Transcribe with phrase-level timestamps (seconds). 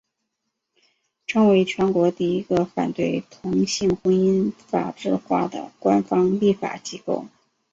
[1.27, 7.27] 成为全国第一个反对同性婚姻法制化的官方立法机构。